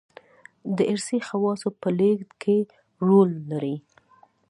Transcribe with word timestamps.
دارثي 0.77 1.19
خواصو 1.27 1.67
په 1.81 1.89
لېږد 1.99 2.29
کې 2.41 2.57
رول 3.07 3.31
لري. 3.51 3.75